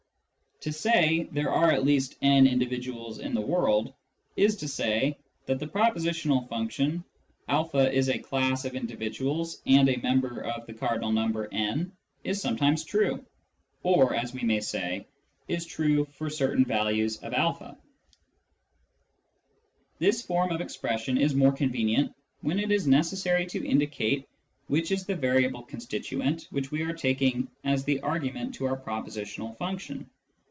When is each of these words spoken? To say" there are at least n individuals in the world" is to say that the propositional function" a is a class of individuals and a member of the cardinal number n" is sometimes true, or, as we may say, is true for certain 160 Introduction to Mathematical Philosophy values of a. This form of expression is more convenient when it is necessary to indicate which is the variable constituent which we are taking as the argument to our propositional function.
To 0.61 0.71
say" 0.71 1.23
there 1.31 1.49
are 1.49 1.71
at 1.71 1.83
least 1.83 2.19
n 2.21 2.45
individuals 2.45 3.17
in 3.17 3.33
the 3.33 3.41
world" 3.41 3.95
is 4.45 4.55
to 4.57 4.67
say 4.67 5.17
that 5.47 5.57
the 5.57 5.65
propositional 5.65 6.47
function" 6.49 7.03
a 7.49 7.67
is 7.91 8.09
a 8.09 8.19
class 8.19 8.63
of 8.63 8.75
individuals 8.75 9.59
and 9.65 9.89
a 9.89 9.95
member 9.95 10.41
of 10.43 10.67
the 10.67 10.75
cardinal 10.75 11.11
number 11.11 11.49
n" 11.51 11.91
is 12.23 12.39
sometimes 12.39 12.83
true, 12.83 13.25
or, 13.81 14.13
as 14.13 14.35
we 14.35 14.43
may 14.43 14.59
say, 14.59 15.07
is 15.47 15.65
true 15.65 16.05
for 16.13 16.29
certain 16.29 16.63
160 16.63 17.23
Introduction 17.23 17.23
to 17.23 17.31
Mathematical 17.31 17.57
Philosophy 17.57 17.81
values 17.91 18.17
of 19.97 20.03
a. 20.03 20.03
This 20.05 20.21
form 20.21 20.51
of 20.51 20.61
expression 20.61 21.17
is 21.17 21.33
more 21.33 21.53
convenient 21.53 22.13
when 22.41 22.59
it 22.59 22.71
is 22.71 22.85
necessary 22.85 23.47
to 23.47 23.65
indicate 23.67 24.27
which 24.67 24.91
is 24.91 25.07
the 25.07 25.15
variable 25.15 25.63
constituent 25.63 26.45
which 26.51 26.69
we 26.69 26.83
are 26.83 26.93
taking 26.93 27.49
as 27.63 27.83
the 27.83 27.99
argument 28.01 28.53
to 28.53 28.65
our 28.67 28.77
propositional 28.77 29.57
function. 29.57 30.07